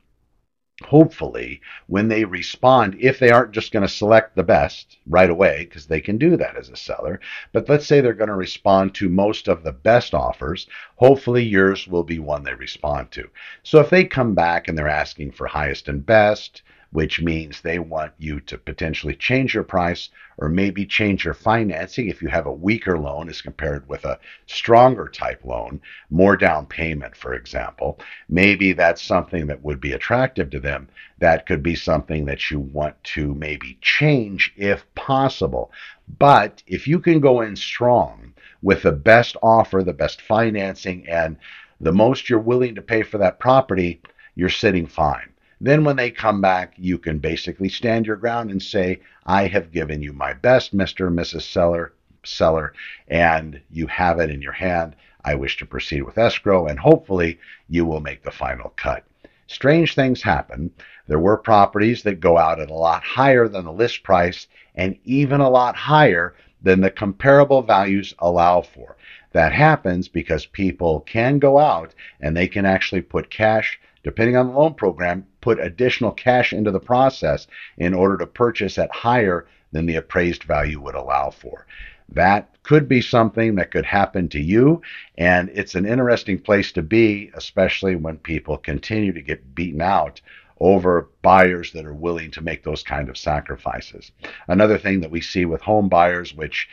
hopefully 0.83 1.61
when 1.87 2.09
they 2.09 2.25
respond 2.25 2.97
if 2.99 3.19
they 3.19 3.31
aren't 3.31 3.53
just 3.53 3.73
going 3.73 3.83
to 3.83 3.89
select 3.89 4.35
the 4.35 4.43
best 4.43 4.99
right 5.07 5.31
away 5.31 5.65
because 5.65 5.87
they 5.87 6.01
can 6.01 6.19
do 6.19 6.37
that 6.37 6.57
as 6.57 6.69
a 6.69 6.77
seller 6.77 7.21
but 7.53 7.69
let's 7.69 7.87
say 7.87 8.01
they're 8.01 8.13
going 8.13 8.29
to 8.29 8.35
respond 8.35 8.95
to 8.95 9.09
most 9.09 9.49
of 9.49 9.63
the 9.63 9.73
best 9.73 10.15
offers 10.15 10.67
hopefully 10.97 11.45
yours 11.45 11.87
will 11.87 12.03
be 12.03 12.19
one 12.19 12.43
they 12.43 12.55
respond 12.55 13.11
to 13.11 13.29
so 13.63 13.81
if 13.81 13.91
they 13.91 14.05
come 14.05 14.35
back 14.35 14.67
and 14.67 14.77
they're 14.77 14.89
asking 14.89 15.31
for 15.31 15.47
highest 15.47 15.89
and 15.89 16.05
best 16.05 16.63
which 16.93 17.21
means 17.21 17.61
they 17.61 17.79
want 17.79 18.13
you 18.19 18.39
to 18.39 18.59
potentially 18.59 19.15
change 19.15 19.55
your 19.55 19.65
price 19.65 20.11
or 20.37 20.49
maybe 20.49 20.85
change 20.85 21.25
your 21.25 21.35
financing 21.35 22.09
if 22.09 22.21
you 22.21 22.29
have 22.29 22.47
a 22.47 22.53
weaker 22.53 22.99
loan 22.99 23.29
as 23.31 23.41
compared 23.41 23.89
with 23.89 24.05
a 24.05 24.19
stronger 24.47 25.09
type 25.09 25.43
loan, 25.45 25.81
more 26.11 26.37
down 26.37 26.67
payment, 26.67 27.17
for 27.17 27.35
example. 27.35 27.99
Maybe 28.29 28.73
that's 28.73 29.03
something 29.03 29.47
that 29.47 29.63
would 29.63 29.81
be 29.81 29.93
attractive 29.93 30.51
to 30.51 30.61
them. 30.61 30.89
That 31.19 31.47
could 31.47 31.63
be 31.63 31.75
something 31.75 32.27
that 32.27 32.51
you 32.51 32.61
want 32.61 33.03
to 33.05 33.35
maybe 33.35 33.79
change 33.81 34.53
if 34.57 34.85
possible. 34.95 35.73
But 36.19 36.63
if 36.67 36.87
you 36.87 36.99
can 37.01 37.21
go 37.21 37.41
in 37.41 37.57
strong 37.57 38.35
with 38.61 38.83
the 38.83 38.93
best 38.93 39.37
offer, 39.43 39.83
the 39.83 39.93
best 39.95 40.21
financing, 40.21 41.09
and 41.09 41.39
the 41.81 41.93
most 41.93 42.29
you're 42.29 42.39
willing 42.39 42.75
to 42.75 42.83
pay 42.83 43.03
for 43.03 43.19
that 43.19 43.41
property, 43.41 44.03
you're 44.35 44.51
sitting 44.51 44.87
fine. 44.87 45.32
Then, 45.64 45.85
when 45.85 45.95
they 45.95 46.11
come 46.11 46.40
back, 46.40 46.75
you 46.76 46.99
can 46.99 47.21
basically 47.21 47.69
stand 47.69 48.04
your 48.04 48.16
ground 48.16 48.50
and 48.50 48.61
say, 48.61 48.99
I 49.25 49.47
have 49.47 49.71
given 49.71 50.02
you 50.02 50.12
my 50.12 50.33
best, 50.33 50.76
Mr. 50.76 51.07
and 51.07 51.16
Mrs. 51.16 51.42
Seller, 51.42 51.92
seller, 52.25 52.73
and 53.07 53.61
you 53.71 53.87
have 53.87 54.19
it 54.19 54.28
in 54.28 54.42
your 54.42 54.54
hand. 54.54 54.97
I 55.25 55.37
wish 55.37 55.59
to 55.59 55.64
proceed 55.64 56.02
with 56.02 56.19
escrow, 56.19 56.66
and 56.66 56.81
hopefully 56.81 57.38
you 57.69 57.87
will 57.87 58.00
make 58.00 58.25
the 58.25 58.33
final 58.33 58.71
cut. 58.71 59.04
Strange 59.47 59.95
things 59.95 60.21
happen. 60.21 60.73
There 61.07 61.21
were 61.21 61.37
properties 61.37 62.02
that 62.02 62.19
go 62.19 62.38
out 62.38 62.59
at 62.59 62.69
a 62.69 62.75
lot 62.75 63.04
higher 63.04 63.47
than 63.47 63.64
the 63.64 63.73
list 63.73 64.02
price 64.02 64.49
and 64.75 64.99
even 65.04 65.40
a 65.40 65.49
lot 65.49 65.76
higher 65.76 66.35
than 66.61 66.81
the 66.81 66.90
comparable 66.90 67.62
values 67.62 68.14
allow 68.19 68.62
for. 68.62 68.97
That 69.31 69.52
happens 69.52 70.09
because 70.09 70.45
people 70.45 71.02
can 71.02 71.38
go 71.38 71.61
out 71.61 71.95
and 72.21 72.37
they 72.37 72.49
can 72.49 72.66
actually 72.66 73.02
put 73.02 73.31
cash 73.31 73.78
depending 74.03 74.37
on 74.37 74.49
the 74.49 74.59
loan 74.59 74.75
program, 74.75 75.27
put 75.41 75.61
additional 75.61 76.13
cash 76.13 76.53
into 76.53 76.71
the 76.71 76.81
process 76.81 77.47
in 77.79 77.95
order 77.95 78.17
to 78.17 78.27
purchase 78.27 78.79
at 78.79 78.91
higher 78.93 79.47
than 79.73 79.87
the 79.87 79.97
appraised 79.97 80.45
value 80.45 80.81
would 80.81 80.95
allow 80.95 81.31
for. 81.31 81.67
That 82.09 82.63
could 82.63 82.89
be 82.89 83.01
something 83.01 83.55
that 83.55 83.71
could 83.71 83.87
happen 83.87 84.29
to 84.31 84.41
you, 84.41 84.83
and 85.17 85.49
it's 85.55 85.75
an 85.75 85.87
interesting 85.87 86.39
place 86.39 86.73
to 86.73 86.83
be, 86.83 87.31
especially 87.35 87.97
when 87.97 88.19
people 88.19 88.59
continue 88.59 89.13
to 89.13 89.23
get 89.23 89.55
beaten 89.55 89.81
out 89.81 90.21
over 90.61 91.09
buyers 91.23 91.73
that 91.73 91.87
are 91.87 91.95
willing 91.95 92.31
to 92.31 92.41
make 92.41 92.63
those 92.63 92.83
kind 92.83 93.09
of 93.09 93.17
sacrifices. 93.17 94.13
Another 94.47 94.79
thing 94.79 95.01
that 95.01 95.11
we 95.11 95.21
see 95.21 95.45
with 95.45 95.61
home 95.63 95.89
buyers, 95.89 96.35
which 96.35 96.69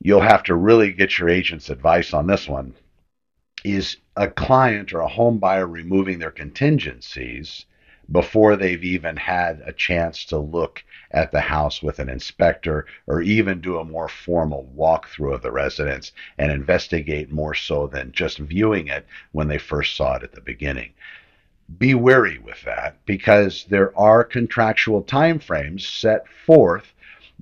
you'll 0.00 0.20
have 0.20 0.42
to 0.44 0.54
really 0.54 0.92
get 0.92 1.18
your 1.18 1.28
agent's 1.28 1.70
advice 1.70 2.12
on 2.12 2.26
this 2.26 2.48
one, 2.48 2.74
is 3.64 3.96
a 4.16 4.28
client 4.28 4.92
or 4.92 5.00
a 5.00 5.08
home 5.08 5.38
buyer 5.38 5.66
removing 5.66 6.18
their 6.18 6.30
contingencies 6.30 7.66
before 8.10 8.56
they've 8.56 8.84
even 8.84 9.16
had 9.16 9.62
a 9.64 9.72
chance 9.72 10.24
to 10.26 10.36
look 10.38 10.84
at 11.12 11.30
the 11.30 11.40
house 11.40 11.82
with 11.82 11.98
an 11.98 12.08
inspector 12.08 12.86
or 13.06 13.22
even 13.22 13.60
do 13.60 13.78
a 13.78 13.84
more 13.84 14.08
formal 14.08 14.70
walkthrough 14.76 15.34
of 15.34 15.42
the 15.42 15.52
residence 15.52 16.12
and 16.38 16.50
investigate 16.50 17.30
more 17.30 17.54
so 17.54 17.86
than 17.86 18.12
just 18.12 18.38
viewing 18.38 18.88
it 18.88 19.06
when 19.32 19.48
they 19.48 19.58
first 19.58 19.96
saw 19.96 20.16
it 20.16 20.22
at 20.22 20.32
the 20.32 20.40
beginning. 20.40 20.92
Be 21.78 21.94
wary 21.94 22.38
with 22.38 22.62
that 22.64 22.96
because 23.06 23.64
there 23.70 23.96
are 23.96 24.24
contractual 24.24 25.02
timeframes 25.02 25.82
set 25.82 26.26
forth 26.28 26.92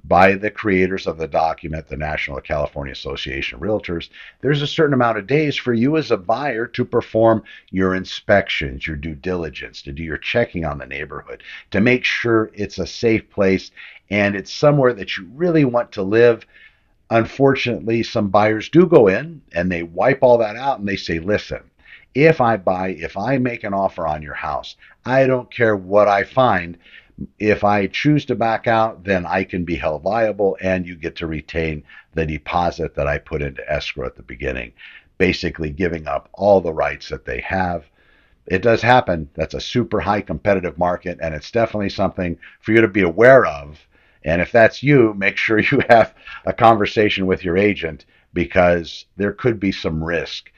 by 0.04 0.34
the 0.34 0.50
creators 0.50 1.06
of 1.06 1.18
the 1.18 1.28
document, 1.28 1.86
the 1.86 1.96
National 1.96 2.40
California 2.40 2.92
Association 2.92 3.56
of 3.56 3.62
Realtors, 3.62 4.08
there's 4.40 4.62
a 4.62 4.66
certain 4.66 4.94
amount 4.94 5.18
of 5.18 5.26
days 5.26 5.56
for 5.56 5.72
you 5.72 5.96
as 5.96 6.10
a 6.10 6.16
buyer 6.16 6.66
to 6.66 6.84
perform 6.84 7.44
your 7.70 7.94
inspections, 7.94 8.86
your 8.86 8.96
due 8.96 9.14
diligence, 9.14 9.82
to 9.82 9.92
do 9.92 10.02
your 10.02 10.18
checking 10.18 10.64
on 10.64 10.78
the 10.78 10.86
neighborhood, 10.86 11.42
to 11.70 11.80
make 11.80 12.04
sure 12.04 12.50
it's 12.54 12.78
a 12.78 12.86
safe 12.86 13.30
place 13.30 13.70
and 14.10 14.34
it's 14.34 14.52
somewhere 14.52 14.92
that 14.92 15.16
you 15.16 15.30
really 15.32 15.64
want 15.64 15.92
to 15.92 16.02
live. 16.02 16.44
Unfortunately, 17.10 18.02
some 18.02 18.28
buyers 18.28 18.68
do 18.68 18.86
go 18.86 19.06
in 19.06 19.42
and 19.52 19.70
they 19.70 19.82
wipe 19.82 20.22
all 20.22 20.38
that 20.38 20.56
out 20.56 20.80
and 20.80 20.88
they 20.88 20.96
say, 20.96 21.18
listen, 21.18 21.60
if 22.14 22.40
I 22.40 22.56
buy, 22.56 22.88
if 22.88 23.16
I 23.16 23.38
make 23.38 23.62
an 23.62 23.74
offer 23.74 24.06
on 24.06 24.22
your 24.22 24.34
house, 24.34 24.74
I 25.04 25.26
don't 25.26 25.52
care 25.54 25.76
what 25.76 26.08
I 26.08 26.24
find 26.24 26.78
if 27.38 27.64
I 27.64 27.86
choose 27.86 28.24
to 28.26 28.34
back 28.34 28.66
out, 28.66 29.04
then 29.04 29.26
I 29.26 29.44
can 29.44 29.64
be 29.64 29.76
held 29.76 30.04
liable 30.04 30.56
and 30.60 30.86
you 30.86 30.96
get 30.96 31.16
to 31.16 31.26
retain 31.26 31.82
the 32.14 32.26
deposit 32.26 32.94
that 32.94 33.06
I 33.06 33.18
put 33.18 33.42
into 33.42 33.70
escrow 33.70 34.06
at 34.06 34.16
the 34.16 34.22
beginning, 34.22 34.72
basically 35.18 35.70
giving 35.70 36.06
up 36.06 36.28
all 36.32 36.60
the 36.60 36.72
rights 36.72 37.08
that 37.08 37.24
they 37.24 37.40
have. 37.40 37.84
It 38.46 38.62
does 38.62 38.82
happen. 38.82 39.28
That's 39.34 39.54
a 39.54 39.60
super 39.60 40.00
high 40.00 40.22
competitive 40.22 40.78
market, 40.78 41.18
and 41.22 41.34
it's 41.34 41.50
definitely 41.50 41.90
something 41.90 42.38
for 42.60 42.72
you 42.72 42.80
to 42.80 42.88
be 42.88 43.02
aware 43.02 43.46
of. 43.46 43.78
And 44.24 44.42
if 44.42 44.50
that's 44.52 44.82
you, 44.82 45.14
make 45.14 45.36
sure 45.36 45.58
you 45.70 45.82
have 45.88 46.14
a 46.44 46.52
conversation 46.52 47.26
with 47.26 47.44
your 47.44 47.56
agent 47.56 48.06
because 48.32 49.06
there 49.16 49.32
could 49.32 49.60
be 49.60 49.72
some 49.72 50.02
risk. 50.02 50.50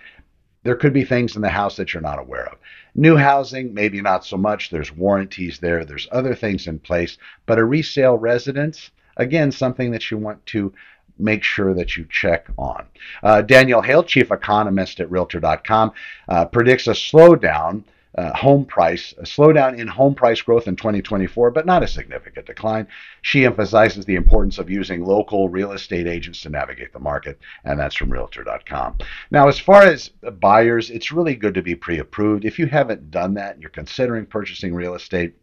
There 0.63 0.77
could 0.77 0.93
be 0.93 1.05
things 1.05 1.35
in 1.35 1.43
the 1.43 1.49
house 1.49 1.77
that 1.77 1.93
you're 1.93 2.03
not 2.03 2.19
aware 2.19 2.47
of. 2.47 2.59
New 2.95 3.17
housing, 3.17 3.73
maybe 3.73 4.01
not 4.01 4.25
so 4.25 4.37
much. 4.37 4.71
There's 4.71 4.93
warranties 4.93 5.59
there, 5.59 5.85
there's 5.85 6.09
other 6.13 6.35
things 6.35 6.67
in 6.67 6.79
place. 6.79 7.17
But 7.47 7.59
a 7.59 7.65
resale 7.65 8.19
residence, 8.19 8.91
again, 9.17 9.51
something 9.51 9.91
that 9.93 10.11
you 10.11 10.19
want 10.19 10.45
to 10.47 10.73
make 11.19 11.43
sure 11.43 11.75
that 11.75 11.97
you 11.97 12.07
check 12.11 12.49
on. 12.59 12.87
Uh, 13.23 13.43
Danielle 13.43 13.83
Hale, 13.83 14.03
chief 14.03 14.31
economist 14.31 15.01
at 15.01 15.11
Realtor.com, 15.11 15.93
uh, 16.29 16.45
predicts 16.47 16.87
a 16.87 16.93
slowdown 16.93 17.85
uh, 18.17 18.37
home 18.37 18.65
price, 18.65 19.15
a 19.19 19.23
slowdown 19.23 19.79
in 19.79 19.87
home 19.87 20.15
price 20.15 20.41
growth 20.43 20.69
in 20.69 20.77
2024, 20.77 21.51
but 21.51 21.67
not 21.67 21.83
a 21.83 21.89
significant 21.89 22.47
decline. 22.47 22.87
She 23.23 23.45
emphasizes 23.45 24.05
the 24.05 24.17
importance 24.17 24.59
of 24.59 24.69
using 24.69 25.05
local 25.05 25.49
real 25.49 25.73
estate 25.73 26.07
agents 26.07 26.43
to 26.43 26.51
navigate 26.51 26.93
the 26.93 26.99
market, 26.99 27.39
and 27.65 27.79
that's 27.79 27.97
from 27.97 28.13
Realtor.com. 28.13 28.99
Now, 29.31 29.49
as 29.49 29.59
far 29.59 29.83
as 29.83 30.09
buyers, 30.09 30.91
it's 30.91 31.13
really 31.13 31.35
good 31.35 31.55
to 31.55 31.63
be 31.63 31.75
pre 31.75 31.99
approved. 31.99 32.45
If 32.45 32.59
you 32.59 32.67
haven't 32.67 33.11
done 33.11 33.35
that 33.35 33.55
and 33.55 33.63
you're 33.63 33.71
considering 33.71 34.27
purchasing 34.27 34.75
real 34.75 34.95
estate, 34.95 35.35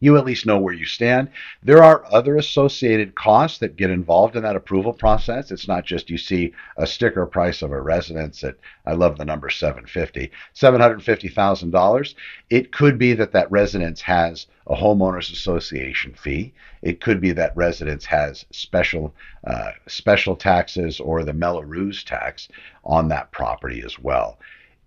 you 0.00 0.16
at 0.16 0.24
least 0.24 0.46
know 0.46 0.58
where 0.58 0.74
you 0.74 0.84
stand. 0.84 1.28
There 1.62 1.82
are 1.82 2.04
other 2.10 2.36
associated 2.36 3.14
costs 3.14 3.58
that 3.58 3.76
get 3.76 3.90
involved 3.90 4.36
in 4.36 4.42
that 4.42 4.56
approval 4.56 4.92
process. 4.92 5.50
It's 5.50 5.68
not 5.68 5.84
just 5.84 6.10
you 6.10 6.18
see 6.18 6.52
a 6.76 6.86
sticker 6.86 7.26
price 7.26 7.62
of 7.62 7.72
a 7.72 7.80
residence 7.80 8.42
at 8.44 8.56
I 8.86 8.92
love 8.92 9.18
the 9.18 9.24
number 9.24 9.50
750, 9.50 10.30
$750,000. 10.54 12.14
It 12.48 12.72
could 12.72 12.98
be 12.98 13.12
that 13.14 13.32
that 13.32 13.50
residence 13.50 14.00
has 14.00 14.46
a 14.66 14.74
homeowners 14.74 15.32
association 15.32 16.14
fee. 16.14 16.54
It 16.80 17.00
could 17.00 17.20
be 17.20 17.32
that 17.32 17.56
residence 17.56 18.06
has 18.06 18.46
special 18.50 19.14
uh, 19.44 19.72
special 19.86 20.36
taxes 20.36 21.00
or 21.00 21.24
the 21.24 21.32
Mello-Roos 21.32 22.04
tax 22.04 22.48
on 22.84 23.08
that 23.08 23.32
property 23.32 23.82
as 23.84 23.98
well 23.98 24.38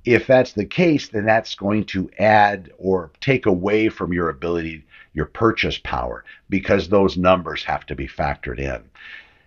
if 0.05 0.25
that's 0.25 0.53
the 0.53 0.65
case, 0.65 1.10
then 1.10 1.25
that's 1.25 1.55
going 1.55 1.86
to 1.86 2.10
add 2.17 2.72
or 2.77 3.12
take 3.20 3.46
away 3.46 3.89
from 3.89 4.13
your 4.13 4.29
ability, 4.29 4.86
your 5.13 5.25
purchase 5.25 5.77
power, 5.77 6.24
because 6.50 6.89
those 6.89 7.17
numbers 7.17 7.63
have 7.63 7.86
to 7.86 7.96
be 7.96 8.08
factored 8.08 8.60
in. 8.60 8.84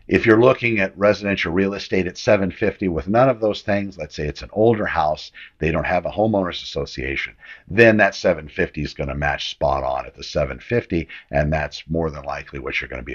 If 0.07 0.27
you're 0.27 0.41
looking 0.41 0.81
at 0.81 0.97
residential 0.99 1.51
real 1.51 1.73
estate 1.73 2.07
at 2.07 2.19
750 2.19 2.89
with 2.89 3.09
none 3.09 3.31
of 3.31 3.41
those 3.41 3.63
things, 3.63 3.97
let's 3.97 4.15
say 4.15 4.27
it's 4.27 4.43
an 4.43 4.51
older 4.53 4.85
house, 4.85 5.33
they 5.59 5.71
don't 5.71 5.87
have 5.87 6.05
a 6.05 6.11
homeowners 6.11 6.63
association, 6.63 7.35
then 7.67 7.97
that 7.97 8.15
750 8.15 8.83
is 8.83 8.93
going 8.93 9.09
to 9.09 9.15
match 9.15 9.51
spot 9.51 9.83
on 9.83 10.05
at 10.05 10.15
the 10.15 10.23
750, 10.23 11.09
and 11.31 11.51
that's 11.51 11.89
more 11.89 12.11
than 12.11 12.23
likely 12.25 12.59
what 12.59 12.81
you're 12.81 12.89
going 12.89 13.01
to 13.01 13.07
be 13.07 13.15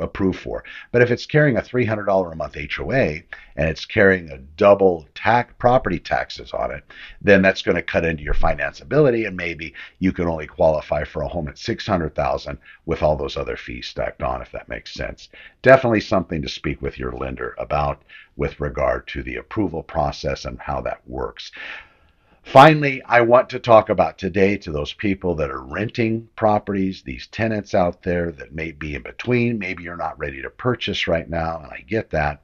approved 0.00 0.38
for. 0.38 0.64
But 0.92 1.02
if 1.02 1.10
it's 1.10 1.26
carrying 1.26 1.56
a 1.56 1.62
$300 1.62 2.32
a 2.32 2.36
month 2.36 2.56
HOA 2.76 3.22
and 3.56 3.68
it's 3.68 3.84
carrying 3.84 4.30
a 4.30 4.38
double 4.38 5.06
tax 5.14 5.54
property 5.58 5.98
taxes 5.98 6.52
on 6.52 6.70
it, 6.70 6.84
then 7.20 7.42
that's 7.42 7.62
going 7.62 7.76
to 7.76 7.82
cut 7.82 8.04
into 8.04 8.22
your 8.22 8.34
financeability 8.34 9.26
and 9.26 9.36
maybe 9.36 9.74
you 9.98 10.12
can 10.12 10.28
only 10.28 10.46
qualify 10.46 11.04
for 11.04 11.22
a 11.22 11.28
home 11.28 11.48
at 11.48 11.58
600,000 11.58 12.58
with 12.86 13.02
all 13.02 13.16
those 13.16 13.36
other 13.36 13.56
fees 13.56 13.86
stacked 13.86 14.22
on 14.22 14.42
if 14.42 14.52
that 14.52 14.68
makes 14.68 14.94
sense. 14.94 15.28
Definitely 15.62 16.00
something 16.00 16.42
to 16.42 16.48
speak 16.48 16.80
with 16.80 16.98
your 16.98 17.12
lender 17.12 17.54
about 17.58 18.02
with 18.36 18.60
regard 18.60 19.06
to 19.08 19.22
the 19.22 19.36
approval 19.36 19.82
process 19.82 20.44
and 20.44 20.58
how 20.60 20.80
that 20.80 21.00
works. 21.06 21.52
Finally, 22.42 23.02
I 23.04 23.20
want 23.20 23.50
to 23.50 23.60
talk 23.60 23.90
about 23.90 24.18
today 24.18 24.56
to 24.56 24.72
those 24.72 24.94
people 24.94 25.34
that 25.36 25.50
are 25.50 25.62
renting 25.62 26.28
properties, 26.36 27.02
these 27.02 27.28
tenants 27.28 27.74
out 27.74 28.02
there 28.02 28.32
that 28.32 28.54
may 28.54 28.72
be 28.72 28.94
in 28.94 29.02
between. 29.02 29.58
Maybe 29.58 29.84
you're 29.84 29.96
not 29.96 30.18
ready 30.18 30.42
to 30.42 30.50
purchase 30.50 31.06
right 31.06 31.28
now, 31.28 31.58
and 31.58 31.66
I 31.66 31.84
get 31.86 32.10
that. 32.10 32.42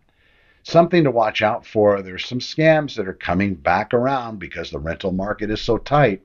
Something 0.62 1.02
to 1.04 1.10
watch 1.10 1.42
out 1.42 1.66
for. 1.66 2.02
There's 2.02 2.26
some 2.26 2.40
scams 2.40 2.94
that 2.94 3.08
are 3.08 3.14
coming 3.14 3.54
back 3.54 3.94
around 3.94 4.38
because 4.38 4.70
the 4.70 4.78
rental 4.78 5.12
market 5.12 5.50
is 5.50 5.60
so 5.62 5.78
tight. 5.78 6.22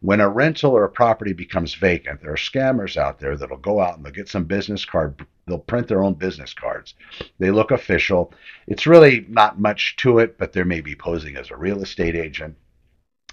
When 0.00 0.20
a 0.20 0.28
rental 0.28 0.72
or 0.72 0.84
a 0.84 0.90
property 0.90 1.34
becomes 1.34 1.74
vacant, 1.74 2.22
there 2.22 2.32
are 2.32 2.36
scammers 2.36 2.96
out 2.96 3.20
there 3.20 3.36
that'll 3.36 3.58
go 3.58 3.80
out 3.80 3.96
and 3.96 4.04
they'll 4.04 4.12
get 4.12 4.28
some 4.28 4.44
business 4.44 4.84
card. 4.84 5.24
They'll 5.46 5.58
print 5.58 5.88
their 5.88 6.02
own 6.02 6.14
business 6.14 6.54
cards. 6.54 6.94
They 7.38 7.50
look 7.50 7.70
official. 7.70 8.32
It's 8.66 8.86
really 8.86 9.26
not 9.28 9.60
much 9.60 9.96
to 9.96 10.18
it, 10.18 10.38
but 10.38 10.52
they 10.52 10.64
may 10.64 10.80
be 10.80 10.96
posing 10.96 11.36
as 11.36 11.50
a 11.50 11.56
real 11.56 11.82
estate 11.82 12.16
agent 12.16 12.56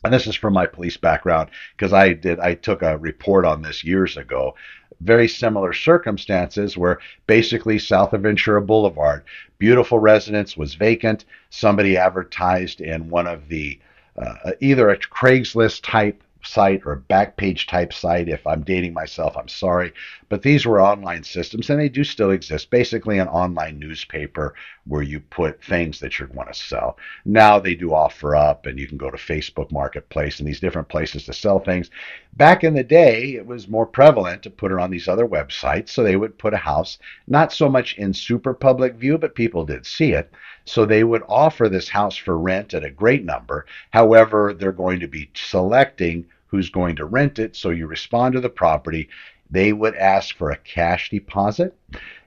and 0.04 0.14
this 0.14 0.28
is 0.28 0.36
from 0.36 0.54
my 0.54 0.66
police 0.66 0.98
background 0.98 1.50
because 1.76 1.94
I 1.94 2.14
did 2.14 2.40
I 2.40 2.56
took 2.56 2.82
a 2.82 2.98
report 2.98 3.46
on 3.46 3.62
this 3.62 3.84
years 3.84 4.18
ago. 4.18 4.56
Very 5.02 5.28
similar 5.28 5.74
circumstances 5.74 6.78
where 6.78 7.00
basically 7.28 7.78
south 7.78 8.14
of 8.14 8.22
Ventura 8.22 8.62
Boulevard, 8.62 9.24
beautiful 9.60 10.00
residence 10.00 10.58
was 10.58 10.74
vacant. 10.74 11.26
Somebody 11.50 11.98
advertised 11.98 12.82
in 12.82 13.10
one 13.10 13.28
of 13.28 13.48
the 13.48 13.80
uh, 14.18 14.52
either 14.60 14.90
a 14.90 14.98
Craigslist 14.98 15.82
type 15.84 16.24
site 16.44 16.82
or 16.86 16.94
a 16.94 17.00
backpage 17.00 17.68
type 17.68 17.94
site. 17.94 18.30
If 18.30 18.46
I'm 18.46 18.64
dating 18.64 18.94
myself, 18.94 19.38
I'm 19.38 19.48
sorry. 19.48 19.94
But 20.30 20.42
these 20.42 20.66
were 20.66 20.82
online 20.82 21.24
systems 21.24 21.70
and 21.70 21.80
they 21.80 21.90
do 21.90 22.04
still 22.04 22.32
exist. 22.32 22.70
Basically, 22.70 23.20
an 23.20 23.28
online 23.28 23.80
newspaper 23.80 24.56
where 24.86 25.02
you 25.02 25.20
put 25.20 25.64
things 25.64 26.00
that 26.00 26.20
you 26.20 26.28
want 26.34 26.52
to 26.54 26.60
sell. 26.60 26.98
Now 27.26 27.60
they 27.60 27.76
do 27.76 27.94
offer 27.94 28.36
up 28.36 28.66
and 28.66 28.80
you 28.80 28.88
can 28.88 28.98
go 28.98 29.10
to 29.10 29.18
Facebook 29.18 29.72
Marketplace 29.72 30.40
and 30.40 30.48
these 30.48 30.60
different 30.60 30.90
places 30.90 31.26
to 31.26 31.34
sell 31.34 31.60
things. 31.60 31.90
Back 32.38 32.64
in 32.64 32.76
the 32.76 32.84
day, 32.84 33.34
it 33.34 33.48
was 33.48 33.68
more 33.68 33.88
prevalent 33.88 34.44
to 34.44 34.52
put 34.52 34.72
it 34.72 34.78
on 34.78 34.92
these 34.92 35.08
other 35.08 35.28
websites. 35.28 35.90
So 35.90 36.04
they 36.04 36.16
would 36.16 36.38
put 36.38 36.54
a 36.54 36.58
house, 36.58 37.00
not 37.28 37.52
so 37.52 37.68
much 37.68 37.98
in 37.98 38.14
super 38.14 38.54
public 38.54 38.94
view, 38.94 39.18
but 39.18 39.34
people 39.34 39.66
did 39.66 39.88
see 39.88 40.12
it. 40.14 40.32
So 40.64 40.86
they 40.86 41.04
would 41.04 41.24
offer 41.28 41.68
this 41.68 41.90
house 41.90 42.16
for 42.16 42.38
rent 42.38 42.76
at 42.76 42.84
a 42.84 42.92
great 42.92 43.26
number. 43.26 43.66
However, 43.90 44.54
they're 44.54 44.72
going 44.72 45.00
to 45.00 45.08
be 45.08 45.32
selecting 45.34 46.28
who's 46.46 46.70
going 46.70 46.96
to 46.98 47.06
rent 47.06 47.40
it. 47.40 47.56
So 47.56 47.72
you 47.72 47.88
respond 47.88 48.36
to 48.36 48.40
the 48.40 48.50
property. 48.50 49.10
They 49.50 49.74
would 49.74 49.96
ask 49.96 50.36
for 50.36 50.52
a 50.52 50.58
cash 50.58 51.10
deposit 51.10 51.76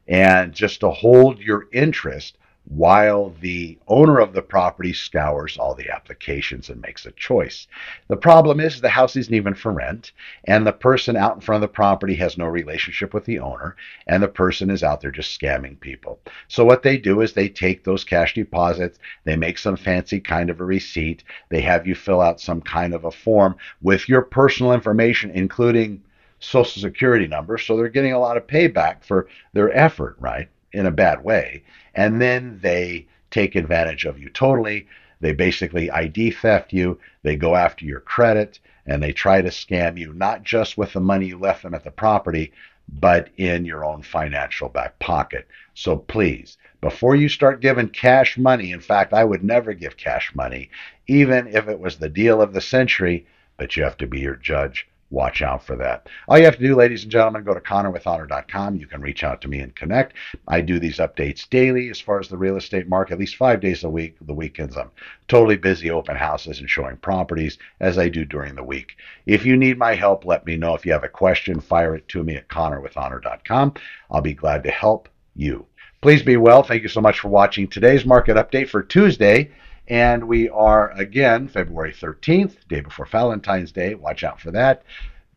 and 0.08 0.52
just 0.52 0.80
to 0.80 0.90
hold 0.90 1.38
your 1.38 1.68
interest 1.72 2.36
while 2.70 3.34
the 3.40 3.76
owner 3.88 4.20
of 4.20 4.32
the 4.32 4.40
property 4.40 4.92
scours 4.92 5.58
all 5.58 5.74
the 5.74 5.90
applications 5.90 6.70
and 6.70 6.80
makes 6.80 7.04
a 7.04 7.10
choice. 7.10 7.66
The 8.06 8.16
problem 8.16 8.60
is 8.60 8.80
the 8.80 8.88
house 8.88 9.16
isn't 9.16 9.34
even 9.34 9.54
for 9.54 9.72
rent, 9.72 10.12
and 10.44 10.64
the 10.64 10.72
person 10.72 11.16
out 11.16 11.34
in 11.34 11.40
front 11.40 11.64
of 11.64 11.68
the 11.68 11.74
property 11.74 12.14
has 12.14 12.38
no 12.38 12.46
relationship 12.46 13.12
with 13.12 13.24
the 13.24 13.40
owner, 13.40 13.74
and 14.06 14.22
the 14.22 14.28
person 14.28 14.70
is 14.70 14.84
out 14.84 15.00
there 15.00 15.10
just 15.10 15.38
scamming 15.38 15.80
people. 15.80 16.20
So 16.46 16.64
what 16.64 16.84
they 16.84 16.96
do 16.96 17.22
is 17.22 17.32
they 17.32 17.48
take 17.48 17.82
those 17.82 18.04
cash 18.04 18.34
deposits, 18.34 19.00
they 19.24 19.34
make 19.34 19.58
some 19.58 19.76
fancy 19.76 20.20
kind 20.20 20.48
of 20.48 20.60
a 20.60 20.64
receipt, 20.64 21.24
they 21.48 21.62
have 21.62 21.88
you 21.88 21.96
fill 21.96 22.20
out 22.20 22.40
some 22.40 22.60
kind 22.60 22.94
of 22.94 23.04
a 23.04 23.10
form 23.10 23.56
with 23.82 24.08
your 24.08 24.22
personal 24.22 24.72
information, 24.72 25.32
including 25.32 26.04
social 26.38 26.80
security 26.80 27.26
number, 27.26 27.58
so 27.58 27.76
they're 27.76 27.88
getting 27.88 28.12
a 28.12 28.20
lot 28.20 28.36
of 28.36 28.46
payback 28.46 29.02
for 29.02 29.26
their 29.54 29.76
effort, 29.76 30.14
right? 30.20 30.48
In 30.72 30.86
a 30.86 30.90
bad 30.90 31.24
way, 31.24 31.62
and 31.94 32.20
then 32.20 32.58
they 32.62 33.06
take 33.30 33.54
advantage 33.54 34.04
of 34.04 34.18
you 34.18 34.28
totally. 34.28 34.86
They 35.20 35.32
basically 35.32 35.90
ID 35.90 36.30
theft 36.30 36.72
you, 36.72 36.98
they 37.22 37.36
go 37.36 37.54
after 37.54 37.84
your 37.84 38.00
credit, 38.00 38.58
and 38.86 39.02
they 39.02 39.12
try 39.12 39.42
to 39.42 39.48
scam 39.48 39.98
you, 39.98 40.12
not 40.14 40.42
just 40.42 40.78
with 40.78 40.92
the 40.92 41.00
money 41.00 41.26
you 41.26 41.38
left 41.38 41.62
them 41.62 41.74
at 41.74 41.84
the 41.84 41.90
property, 41.90 42.52
but 42.88 43.28
in 43.36 43.64
your 43.64 43.84
own 43.84 44.02
financial 44.02 44.68
back 44.68 44.98
pocket. 44.98 45.46
So 45.74 45.96
please, 45.96 46.58
before 46.80 47.14
you 47.14 47.28
start 47.28 47.60
giving 47.60 47.88
cash 47.88 48.36
money, 48.36 48.72
in 48.72 48.80
fact, 48.80 49.12
I 49.12 49.24
would 49.24 49.44
never 49.44 49.74
give 49.74 49.96
cash 49.96 50.34
money, 50.34 50.70
even 51.06 51.46
if 51.48 51.68
it 51.68 51.78
was 51.78 51.96
the 51.96 52.08
deal 52.08 52.40
of 52.40 52.52
the 52.52 52.60
century, 52.60 53.26
but 53.58 53.76
you 53.76 53.84
have 53.84 53.98
to 53.98 54.06
be 54.06 54.20
your 54.20 54.36
judge 54.36 54.88
watch 55.10 55.42
out 55.42 55.64
for 55.64 55.76
that. 55.76 56.08
All 56.28 56.38
you 56.38 56.44
have 56.44 56.56
to 56.56 56.62
do, 56.66 56.76
ladies 56.76 57.02
and 57.02 57.12
gentlemen, 57.12 57.44
go 57.44 57.54
to 57.54 57.60
connorwithhonor.com. 57.60 58.76
You 58.76 58.86
can 58.86 59.00
reach 59.00 59.24
out 59.24 59.40
to 59.42 59.48
me 59.48 59.60
and 59.60 59.74
connect. 59.74 60.14
I 60.48 60.60
do 60.60 60.78
these 60.78 60.98
updates 60.98 61.48
daily 61.48 61.90
as 61.90 62.00
far 62.00 62.20
as 62.20 62.28
the 62.28 62.36
real 62.36 62.56
estate 62.56 62.88
market, 62.88 63.14
at 63.14 63.18
least 63.18 63.36
five 63.36 63.60
days 63.60 63.84
a 63.84 63.90
week. 63.90 64.16
The 64.20 64.32
weekends, 64.32 64.76
I'm 64.76 64.90
totally 65.28 65.56
busy 65.56 65.90
open 65.90 66.16
houses 66.16 66.60
and 66.60 66.70
showing 66.70 66.96
properties 66.96 67.58
as 67.80 67.98
I 67.98 68.08
do 68.08 68.24
during 68.24 68.54
the 68.54 68.64
week. 68.64 68.96
If 69.26 69.44
you 69.44 69.56
need 69.56 69.78
my 69.78 69.94
help, 69.94 70.24
let 70.24 70.46
me 70.46 70.56
know. 70.56 70.74
If 70.74 70.86
you 70.86 70.92
have 70.92 71.04
a 71.04 71.08
question, 71.08 71.60
fire 71.60 71.94
it 71.96 72.08
to 72.08 72.22
me 72.22 72.36
at 72.36 72.48
connorwithhonor.com. 72.48 73.74
I'll 74.10 74.20
be 74.20 74.34
glad 74.34 74.62
to 74.64 74.70
help 74.70 75.08
you. 75.34 75.66
Please 76.02 76.22
be 76.22 76.36
well. 76.36 76.62
Thank 76.62 76.82
you 76.82 76.88
so 76.88 77.00
much 77.00 77.20
for 77.20 77.28
watching 77.28 77.68
today's 77.68 78.06
market 78.06 78.36
update 78.36 78.68
for 78.68 78.82
Tuesday. 78.82 79.50
And 79.88 80.28
we 80.28 80.49
are 80.49 80.90
again 80.92 81.49
February 81.49 81.92
13th, 81.92 82.68
day 82.68 82.80
before 82.80 83.06
Valentine's 83.06 83.72
Day. 83.72 83.94
Watch 83.94 84.22
out 84.25 84.40
for 84.40 84.50
that. 84.52 84.84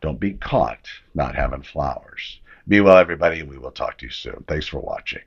Don't 0.02 0.20
be 0.20 0.34
caught 0.34 0.88
not 1.16 1.36
having 1.36 1.64
flowers. 1.64 2.40
Be 2.68 2.82
well, 2.82 2.98
everybody, 2.98 3.44
we 3.44 3.58
will 3.58 3.72
talk 3.72 3.98
to 3.98 4.06
you 4.06 4.12
soon. 4.12 4.44
Thanks 4.48 4.68
for 4.68 4.80
watching. 4.80 5.22